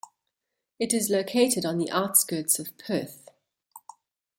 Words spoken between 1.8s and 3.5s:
outskirts of Perth.